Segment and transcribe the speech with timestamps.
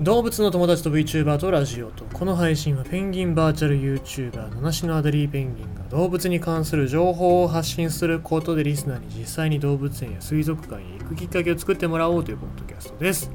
[0.00, 13.30] 動物の友達と VTuber とラジオとこの配信はペンギンバーチャル YouTuber 七種のアデリーペンギンが動物に関する情報を発信することでリスナーに実際に動物園や水族館へ行くきっかけを作ってもらおうというポッドキャストです。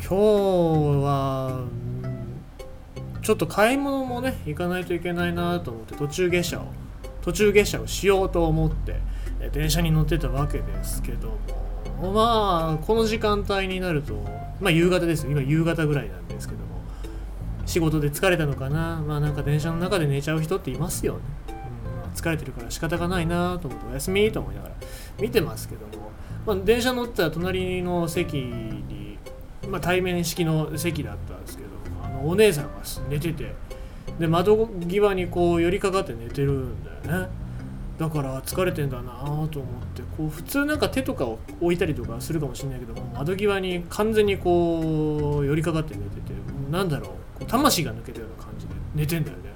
[0.00, 0.14] 今日
[1.04, 1.64] は
[3.22, 6.64] ちょっと買い物もね行かないといけないなと思って途中下車を
[7.22, 8.96] 途中下車をしようと思って
[9.48, 11.28] 電車に乗ってたわけですけど
[12.00, 12.12] も。
[12.12, 14.14] まあこの時間帯になると
[14.60, 15.32] まあ夕方ですよ。
[15.32, 16.68] 今夕方ぐらいなんですけども。
[17.66, 19.02] 仕事で疲れたのかな？
[19.06, 21.20] まあなんか電車の中で寝ちゃう人っていますよね、
[22.06, 24.32] うん、疲れてるから仕方がないなと思ってお休み？
[24.32, 24.74] と思いながら
[25.20, 26.10] 見てますけども、
[26.46, 29.18] まあ、電車乗ったら隣の席に、
[29.68, 31.68] まあ、対面式の席だったんですけど
[32.02, 32.70] あのお姉さんが
[33.08, 33.54] 寝てて。
[34.18, 37.28] で窓際にこう寄りかかって寝てるんだよね。
[38.00, 39.50] だから疲れてんだなと思っ
[39.94, 46.32] てこう普通なんか手とかを置いたりとかするかもしれないけども窓際に完全にこう寄りかかって寝てて
[46.70, 49.50] なんだろう魂が抜けたような感じで寝てんだよね。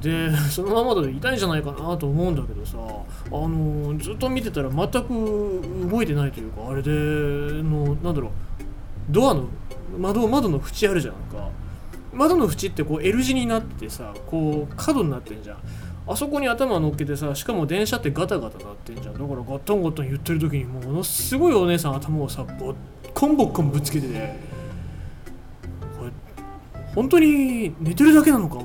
[0.00, 6.90] で そのままだと痛いんじゃないかなと思うんだけどさあのずっと見てたら全く動いてないというかあれで
[7.64, 8.30] のなんだろう
[9.10, 9.46] ドアの
[9.98, 11.48] 窓窓の縁あるじゃんか。
[12.10, 15.58] 窓の縁ってこう L 字になってさこう角になってんじゃん。
[16.08, 19.14] あそこに頭乗っけてさしかも電車ってガタガタなってんじゃん。
[19.14, 22.76] だからガッタンガッタン言ってる時にものすごいお姉さん頭をさボッ
[23.12, 24.36] コンボッコンぶつけてて
[25.98, 26.10] これ
[26.94, 28.60] 本当に寝てるだけなのか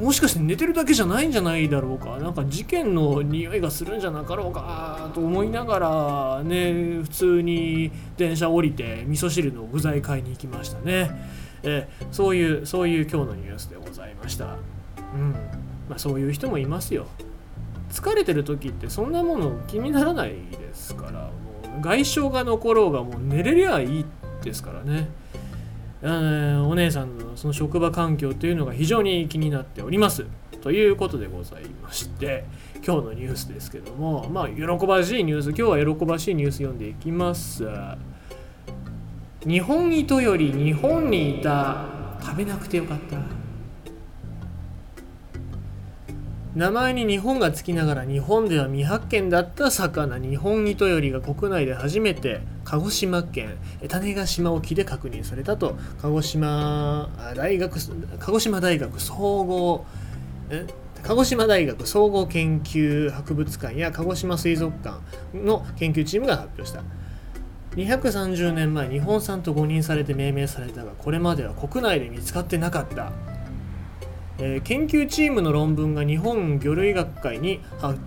[0.00, 2.16] もしかして寝てるだけじゃないんじゃないだろうか。
[2.16, 11.10] なんか事件の匂いがするんじゃなかろうかと思いながらね普通に電車降りて味噌汁の具材買いに行きましたね。
[11.62, 14.56] えそういうそういう今日のニュースでございました。
[15.14, 15.32] うん。
[15.88, 17.06] まあ、そういう人もいますよ。
[17.90, 21.12] 疲れてる時ってそんなもの気にならないですから。
[21.12, 24.04] もう外傷が残ろうがもう寝れりゃいい
[24.42, 25.08] ですからね。
[26.02, 30.26] お姉さんのその職場環境というのが非常に気になっております。
[30.62, 32.44] ということでございまして
[32.86, 37.64] 今日のニュースですけどもまあ喜ばしいニュース今日は喜ばしいニュース読んでいきます。
[39.46, 41.86] 日本糸より日本にいた。
[42.20, 43.16] 食べなくてよかった。
[46.54, 50.18] 名前に日本がつきながら日本では未発見だった魚。
[50.18, 53.56] 日本糸よりが国内で初めて鹿児島県
[53.88, 55.78] 種子島沖で確認されたと。
[56.02, 57.78] 鹿児島大学
[58.18, 59.86] 鹿児島大学総合
[61.02, 65.00] 鹿児島大学総合研究博物館や鹿児島水族館
[65.32, 66.82] の研究チームが発表した。
[67.76, 73.12] 230年前日本産と誤認されて命名されたがこれまでは国内で見つかってなかった。
[74.42, 78.00] えー、研究チームの論文が日本魚類学会に発,、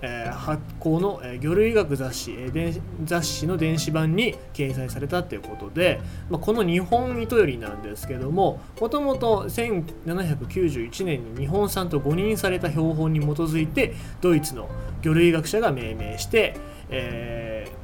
[0.00, 6.00] えー、発行の、えー、魚類学雑誌、えー、雑誌の電子版に掲載されたということで、
[6.30, 14.68] まあ、この日本糸よりなんですけどももともと1791年に日本産と誤認された標本に基づいてドイツの
[15.02, 16.56] 魚類学者が命名して、
[16.90, 17.81] えー、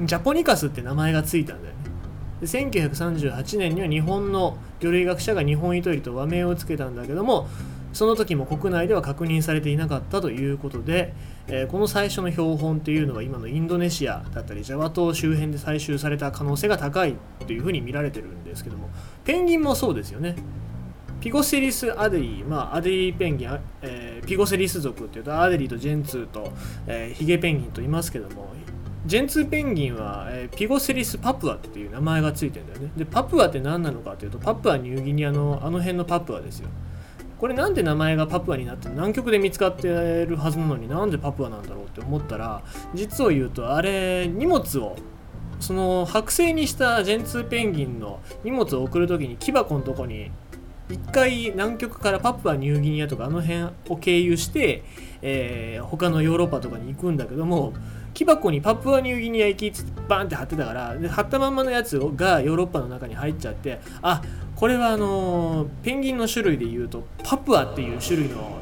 [0.00, 1.82] ジャポニカスって名前がついたんだよね。
[2.42, 7.46] 1938年には日本の魚類学者が日本糸よりと和名を付けたんだけども
[7.92, 11.14] その時も国内では確認されていなかったということで、
[11.46, 17.14] えー、この最初の標本というのは今のインドネシアだったりジャワ島周辺で採集された可能性が高い
[17.46, 18.88] というふうに見られてるんですけども
[19.24, 20.36] ペンギンもそうですよね
[21.20, 26.52] ピゴセリス・アデリー、まあ、アデリーペンギン、えー、ピゴセリス族っていうとアデリーとジェンツーと、
[26.86, 28.52] えー、ヒゲペンギンと言いますけども
[29.04, 32.92] ジェンツーペンギンは、えー、ピゴセリス・パプアっていう名前がついてるんだよね。
[32.96, 36.68] で、パプアって何なのかというと、パプアニューギニアのあの辺のパプアですよ。
[37.42, 42.62] これなんで名前がパプアになって南極で見つかってるはずなのになんでパプアなんだろうって思ったら
[42.94, 44.96] 実を言うとあれ荷物を
[45.58, 50.30] その剥製にしたジェンツーペンギンの荷物を送る時に木箱のとこに
[50.88, 54.84] 一回南極からパプアニューギニアとかあの辺を経由して、
[55.20, 57.72] えー、他のヨーロッパとかに行くんだけども
[58.14, 64.22] 木箱にパプアニューギニア行きっつってバンって貼ってたからで貼ったまんまのやつがヨーロッパの中に入っちゃってあ
[64.56, 68.58] これはあのー、ペンギンの種類でいうとパプアっていう種類の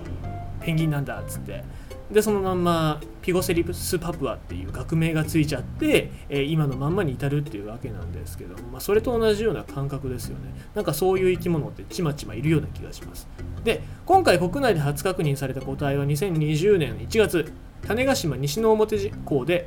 [0.61, 1.65] ペンギンなんだっつって。
[2.11, 10.53] でそのまんまピゴセリプスパプアっていう学名がついちゃって、え、今のまんまに至るっていうわけなんですけど、まあ、それと同じような感覚ですよね。
[10.75, 13.29] なんかそういう生き物ってちまちまいるような気がします。
[13.63, 17.53] で今回国内で初確認された個体は2020年1月。
[17.87, 19.67] 種子島西之表港で、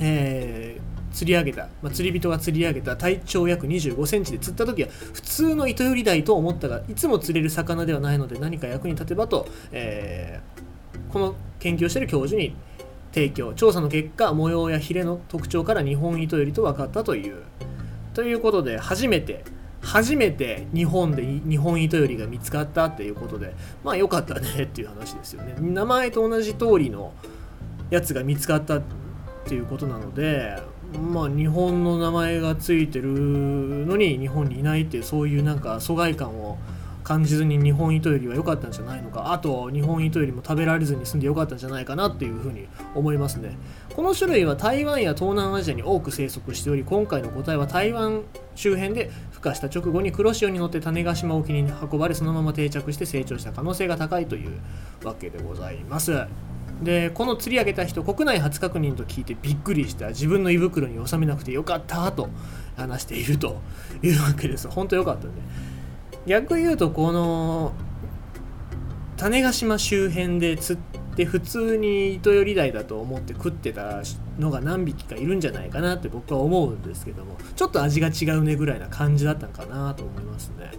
[0.00, 12.54] えー、釣り上げた、まあ、釣り人が釣り上げた体長約25センチで釣った時は普通の糸より台と思ったがいつも釣れる魚ではないので何か役に立てばと、えー、この研究をしている教授に
[13.12, 17.42] 提供調査の結果模様やヒレの特徴から日本糸よりと分かったという。
[18.14, 19.42] ということで初めて
[19.82, 25.54] 初めて日本で日本糸よりが見つかったっていうことでまあ良かったねっていう話ですよね。
[25.60, 27.12] 名前と同じ通りの
[27.90, 28.82] やつが見つかったっ
[29.44, 30.56] ていうことなので
[31.12, 36.58] まあ日本の名前がついてるのに日本にいないっていうそういうなんか疎外感を
[37.12, 39.34] 感じずに日本糸よりは良かったんじゃないのか。
[39.34, 43.58] あと日本糸よりも食べられずに済んで良かったんじゃないかなっていうふうに思いますね。
[43.94, 48.22] この種類は台湾や東南アジアに多く生息しており今回の個体は台湾
[48.54, 54.58] 周辺で孵化した直後に黒潮に乗って種子島沖に運ばれそのまま定着して成長した可能性が高いという
[55.04, 56.24] わけでございます。
[56.82, 60.08] でこの釣り上げた人国内初確認と聞いてびっくりした。
[60.08, 62.30] 自分の胃袋に収めなくてよかったと
[62.74, 63.60] 話していると
[64.02, 64.66] いうわけです。
[64.68, 65.32] 本当よかったね。
[66.26, 67.72] 逆言うとこの
[69.16, 74.02] 種子島周辺で釣って普通に糸より台だと思って食ってた
[74.38, 80.70] のが何匹かいるんじゃないかなって僕は思うんですけどもちょっと味が違うねぐらいな感じだったのかなと思いますね。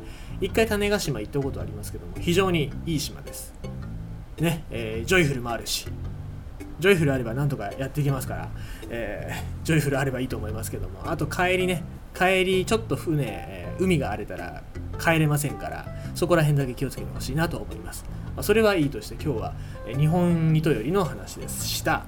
[0.42, 3.54] 一回種子島行ったことありますけども非常にいい島です。
[4.40, 5.88] ね、えー、ジョイフルもあるし
[6.80, 8.50] ジョイフルあればなんとかやっていけますから、
[8.90, 11.10] えー、ジョイフルあればいいと思いますけども。
[11.10, 14.64] あと帰りね帰りちょっと船、えー、海が荒れたら
[15.00, 15.86] 帰れませんから
[16.16, 18.06] そこら辺だけ気をつけてほしいなと思います、
[18.36, 19.54] まあ、それはいいとして今日は、
[19.88, 22.06] え日本糸よりの話でした、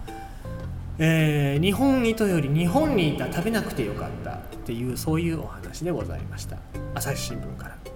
[1.00, 6.58] えー、日本糸より日本にいた食べなくてよかったっていうそういうお話でございました。
[6.94, 7.95] 朝日新聞から。